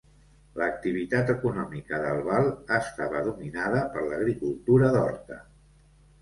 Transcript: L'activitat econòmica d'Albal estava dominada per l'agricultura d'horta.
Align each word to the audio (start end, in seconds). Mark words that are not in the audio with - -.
L'activitat 0.59 1.27
econòmica 1.33 1.99
d'Albal 2.03 2.49
estava 2.79 3.21
dominada 3.27 3.83
per 3.93 4.07
l'agricultura 4.07 4.91
d'horta. 4.97 5.39